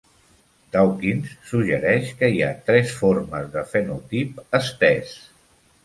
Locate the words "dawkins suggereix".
0.75-2.09